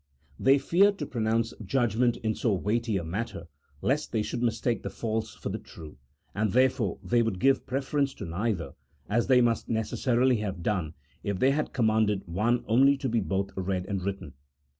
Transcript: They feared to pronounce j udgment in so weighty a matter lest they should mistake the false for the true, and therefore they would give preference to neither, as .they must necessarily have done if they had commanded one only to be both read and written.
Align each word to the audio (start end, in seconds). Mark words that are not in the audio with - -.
They 0.39 0.57
feared 0.57 0.97
to 0.97 1.05
pronounce 1.05 1.53
j 1.63 1.77
udgment 1.77 2.17
in 2.23 2.33
so 2.33 2.53
weighty 2.55 2.97
a 2.97 3.03
matter 3.03 3.47
lest 3.83 4.11
they 4.11 4.23
should 4.23 4.41
mistake 4.41 4.81
the 4.81 4.89
false 4.89 5.35
for 5.35 5.49
the 5.49 5.59
true, 5.59 5.97
and 6.33 6.53
therefore 6.53 6.97
they 7.03 7.21
would 7.21 7.37
give 7.39 7.67
preference 7.67 8.15
to 8.15 8.25
neither, 8.25 8.71
as 9.07 9.27
.they 9.27 9.41
must 9.41 9.69
necessarily 9.69 10.37
have 10.37 10.63
done 10.63 10.95
if 11.21 11.37
they 11.37 11.51
had 11.51 11.71
commanded 11.71 12.23
one 12.27 12.63
only 12.67 12.97
to 12.97 13.07
be 13.09 13.19
both 13.19 13.51
read 13.55 13.85
and 13.85 14.03
written. 14.03 14.33